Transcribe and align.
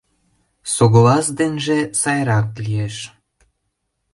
Соглас 0.73 1.27
денже 1.37 1.77
сайрак 2.01 2.47
лиеш... 2.65 2.95